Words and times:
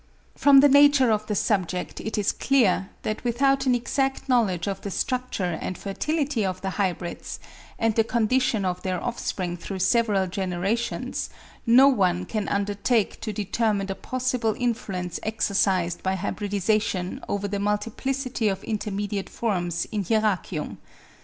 From 0.35 0.61
the 0.61 0.67
nature 0.67 1.11
of 1.11 1.27
the 1.27 1.35
subject 1.35 2.01
it 2.01 2.17
is 2.17 2.31
clear 2.31 2.89
that 3.03 3.23
without 3.23 3.67
an 3.67 3.75
exact 3.75 4.27
knowledge 4.27 4.65
of 4.67 4.81
the 4.81 4.89
structure 4.89 5.55
and 5.61 5.77
fertility 5.77 6.43
of 6.43 6.59
the 6.61 6.71
hybrids 6.71 7.39
and 7.77 7.93
the 7.93 8.03
condition 8.03 8.65
of 8.65 8.81
their 8.81 8.99
offspring 8.99 9.57
through 9.57 9.77
several 9.77 10.25
generations 10.25 11.29
no 11.67 11.87
one 11.87 12.25
can 12.25 12.49
undertake 12.49 13.21
to 13.21 13.31
determine 13.31 13.85
the 13.85 13.93
possible 13.93 14.55
influence 14.57 15.19
exercised 15.21 16.01
by 16.01 16.15
hybridisation 16.15 17.23
over 17.29 17.47
the 17.47 17.59
multiplicity 17.59 18.47
of 18.47 18.63
intermediate 18.63 19.29
forms 19.29 19.85
in 19.91 20.03
Hieracium. 20.03 20.79